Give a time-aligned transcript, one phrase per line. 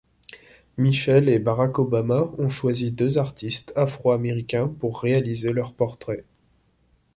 [0.77, 6.25] Michelle et Barack Obama ont choisi deux artistes afro-américains pour réaliser leurs portraits.